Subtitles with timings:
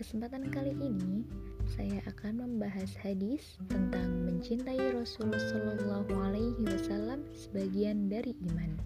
[0.00, 1.28] Kesempatan kali ini,
[1.76, 8.80] saya akan membahas hadis tentang mencintai Rasulullah Shallallahu Alaihi Wasallam sebagian dari iman.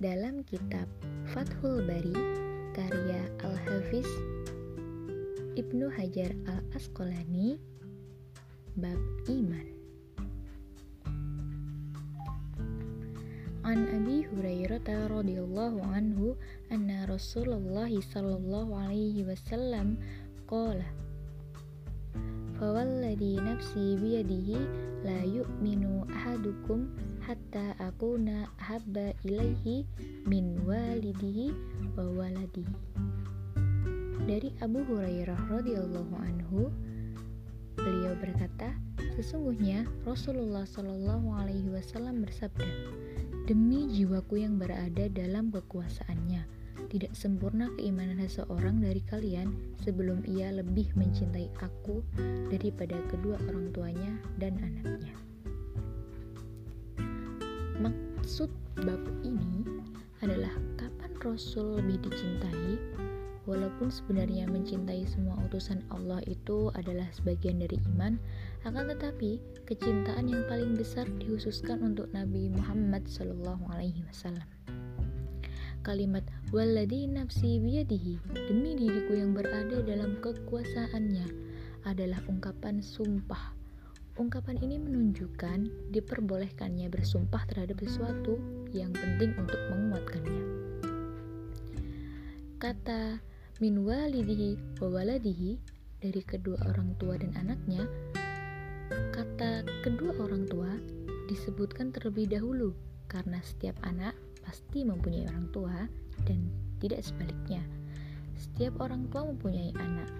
[0.00, 0.88] Dalam kitab
[1.28, 2.16] Fathul Bari
[2.72, 4.08] karya Al Hafiz
[5.52, 7.60] Ibnu Hajar Al Asqalani
[8.80, 8.96] bab
[9.28, 9.68] iman.
[13.60, 13.84] An
[14.34, 16.34] Hurairah radhiyallahu anhu
[16.72, 19.98] anna Rasulullah sallallahu alaihi wasallam
[20.50, 20.86] qala
[22.56, 24.56] Fawalladhi nafsi biyadihi
[25.04, 26.88] la yu'minu ahadukum
[27.20, 29.84] hatta akuna habba ilaihi
[30.24, 31.52] min walidihi
[31.92, 32.72] wa waladihi.
[34.24, 36.72] Dari Abu Hurairah radhiyallahu anhu
[37.76, 38.72] beliau berkata
[39.20, 42.64] sesungguhnya Rasulullah Shallallahu alaihi wasallam bersabda
[43.46, 46.42] Demi jiwaku yang berada dalam kekuasaannya,
[46.90, 49.54] tidak sempurna keimanan seseorang dari kalian
[49.86, 52.02] sebelum ia lebih mencintai aku
[52.50, 55.14] daripada kedua orang tuanya dan anaknya.
[57.78, 58.50] Maksud
[58.82, 59.62] bab ini
[60.26, 62.82] adalah kapan Rasul lebih dicintai
[63.46, 68.18] Walaupun sebenarnya mencintai semua utusan Allah itu adalah sebagian dari iman,
[68.66, 74.46] akan tetapi kecintaan yang paling besar dikhususkan untuk Nabi Muhammad Shallallahu Alaihi Wasallam.
[75.86, 78.18] Kalimat "waladi nafsi biyadihi"
[78.50, 81.30] demi diriku yang berada dalam kekuasaannya
[81.86, 83.54] adalah ungkapan sumpah.
[84.18, 88.42] Ungkapan ini menunjukkan diperbolehkannya bersumpah terhadap sesuatu
[88.74, 90.42] yang penting untuk menguatkannya.
[92.58, 93.22] Kata
[93.56, 95.56] min walidihi wa waladihi
[96.04, 97.88] dari kedua orang tua dan anaknya
[99.16, 100.68] kata kedua orang tua
[101.26, 102.76] disebutkan terlebih dahulu
[103.08, 104.12] karena setiap anak
[104.46, 105.88] pasti mempunyai orang tua
[106.22, 106.46] dan
[106.78, 107.64] tidak sebaliknya.
[108.36, 110.10] Setiap orang tua mempunyai anak.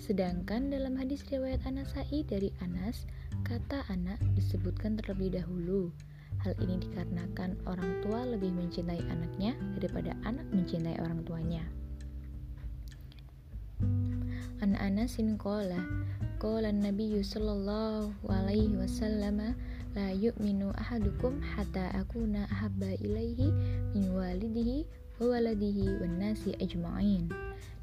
[0.00, 3.04] Sedangkan dalam hadis riwayat Anasai dari Anas
[3.44, 5.92] kata anak disebutkan terlebih dahulu.
[6.40, 11.62] Hal ini dikarenakan orang tua lebih mencintai anaknya daripada anak mencintai orang tuanya.
[14.60, 15.80] An Anasin qala
[16.36, 19.56] qala Nabi sallallahu alaihi wasallam
[19.96, 23.48] la yu'minu ahadukum hatta akuna ahabba ilaihi
[23.96, 24.84] min walidihi
[25.16, 27.32] wa waladihi wan nasi ajma'in.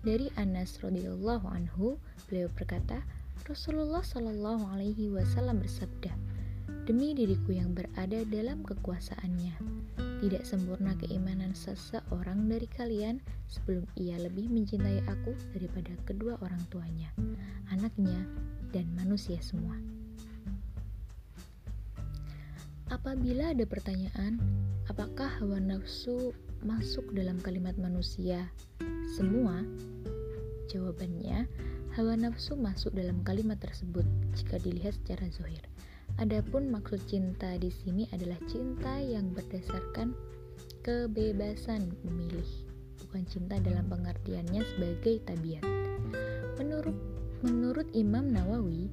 [0.05, 1.97] Dari Anas radhiyallahu anhu,
[2.29, 3.01] beliau berkata,
[3.49, 6.13] Rasulullah sallallahu alaihi wasallam bersabda,
[6.85, 9.57] Demi diriku yang berada dalam kekuasaannya,
[10.17, 17.09] tidak sempurna keimanan seseorang dari kalian sebelum ia lebih mencintai aku daripada kedua orang tuanya,
[17.69, 18.25] anaknya,
[18.73, 19.77] dan manusia semua.
[22.87, 24.39] Apabila ada pertanyaan,
[24.87, 26.31] apakah hawa nafsu
[26.63, 28.47] masuk dalam kalimat manusia?
[29.11, 29.59] Semua?
[30.71, 31.45] Jawabannya,
[31.99, 34.07] hawa nafsu masuk dalam kalimat tersebut
[34.39, 35.63] jika dilihat secara zohir.
[36.17, 40.17] Adapun maksud cinta di sini adalah cinta yang berdasarkan
[40.81, 42.49] kebebasan memilih,
[43.05, 45.61] bukan cinta dalam pengertiannya sebagai tabiat.
[46.57, 46.97] Menurut
[47.45, 48.89] menurut Imam Nawawi,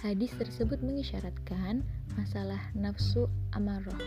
[0.00, 1.84] hadis tersebut mengisyaratkan
[2.16, 4.00] masalah nafsu amarah,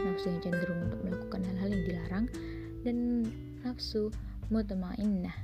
[0.00, 2.26] nafsu yang cenderung untuk melakukan hal-hal yang dilarang,
[2.88, 2.96] dan
[3.60, 4.08] nafsu
[4.48, 5.36] mutmainnah,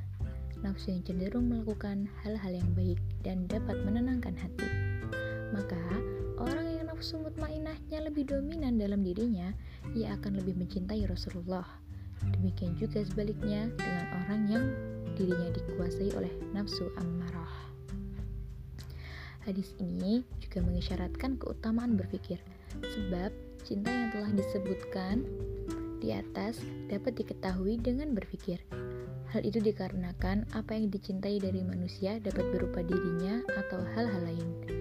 [0.65, 4.90] nafsu yang cenderung melakukan hal-hal yang baik dan dapat menenangkan hati
[5.51, 5.83] maka
[6.39, 9.53] orang yang nafsu mutmainahnya lebih dominan dalam dirinya,
[9.97, 11.67] ia akan lebih mencintai Rasulullah.
[12.37, 14.65] Demikian juga sebaliknya dengan orang yang
[15.17, 17.73] dirinya dikuasai oleh nafsu ammarah.
[19.49, 22.37] Hadis ini juga mengisyaratkan keutamaan berpikir,
[22.85, 23.33] sebab
[23.65, 25.25] cinta yang telah disebutkan
[26.01, 26.61] di atas
[26.93, 28.61] dapat diketahui dengan berpikir.
[29.31, 34.80] Hal itu dikarenakan apa yang dicintai dari manusia dapat berupa dirinya atau hal-hal lain.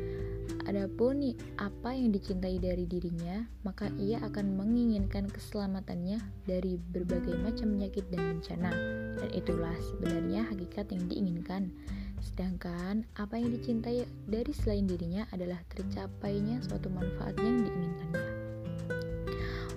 [0.70, 8.06] Adapun apa yang dicintai dari dirinya, maka ia akan menginginkan keselamatannya dari berbagai macam penyakit
[8.14, 8.70] dan bencana.
[9.18, 11.74] Dan itulah sebenarnya hakikat yang diinginkan.
[12.22, 18.26] Sedangkan apa yang dicintai dari selain dirinya adalah tercapainya suatu manfaat yang diinginkannya.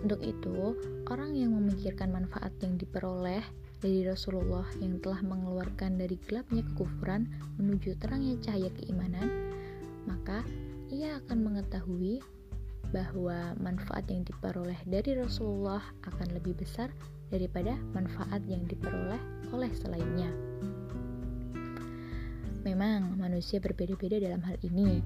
[0.05, 0.77] Untuk itu,
[1.09, 3.41] orang yang memikirkan manfaat yang diperoleh
[3.81, 9.31] dari Rasulullah yang telah mengeluarkan dari gelapnya kekufuran menuju terangnya cahaya keimanan,
[10.05, 10.45] maka
[10.93, 12.21] ia akan mengetahui
[12.93, 16.93] bahwa manfaat yang diperoleh dari Rasulullah akan lebih besar
[17.33, 19.17] daripada manfaat yang diperoleh
[19.57, 20.29] oleh selainnya.
[22.63, 25.01] Memang manusia berbeda-beda dalam hal ini,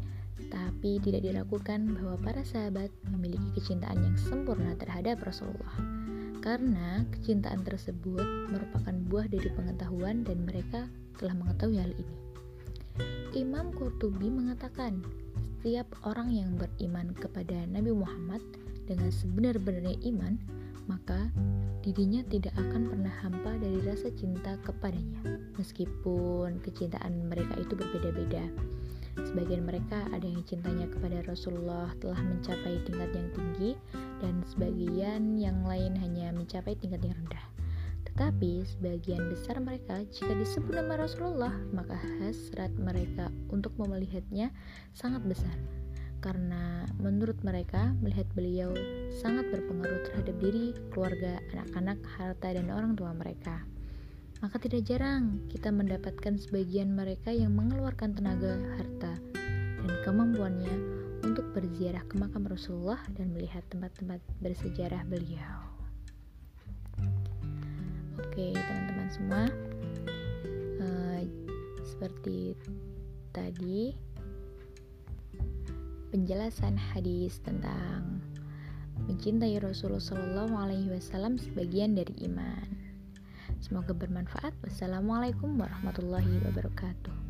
[0.51, 5.79] tapi tidak diragukan bahwa para sahabat memiliki kecintaan yang sempurna terhadap Rasulullah.
[6.47, 8.23] karena kecintaan tersebut
[8.55, 10.87] merupakan buah dari pengetahuan dan mereka
[11.19, 12.17] telah mengetahui hal ini.
[13.35, 15.03] Imam Qurtubi mengatakan,
[15.67, 18.39] setiap orang yang beriman kepada Nabi Muhammad
[18.87, 20.39] dengan sebenar-benarnya iman,
[20.87, 21.27] maka
[21.83, 25.27] dirinya tidak akan pernah hampa dari rasa cinta kepadanya,
[25.59, 28.47] meskipun kecintaan mereka itu berbeda-beda.
[29.27, 33.71] Sebagian mereka ada yang cintanya kepada Rasulullah telah mencapai tingkat yang tinggi
[34.23, 37.66] dan sebagian yang lain hanya mencapai tingkat yang rendah.
[38.17, 44.57] Tetapi sebagian besar mereka jika disebut nama Rasulullah maka hasrat mereka untuk melihatnya
[44.97, 45.53] sangat besar
[46.25, 48.73] karena menurut mereka melihat beliau
[49.21, 53.63] sangat berpengaruh terhadap diri, keluarga, anak-anak, harta, dan orang tua mereka.
[54.41, 59.13] Maka tidak jarang kita mendapatkan sebagian mereka yang mengeluarkan tenaga, harta,
[59.85, 60.77] dan kemampuannya
[61.21, 65.66] untuk berziarah ke makam Rasulullah dan melihat tempat-tempat bersejarah beliau.
[69.17, 69.49] Semua,
[70.85, 71.21] uh,
[71.81, 72.53] seperti
[73.33, 73.97] tadi
[76.13, 78.21] penjelasan hadis tentang
[79.09, 80.45] mencintai Rasulullah
[80.93, 82.69] Wasallam sebagian dari iman.
[83.65, 84.53] Semoga bermanfaat.
[84.61, 87.26] Wassalamualaikum warahmatullahi wabarakatuh.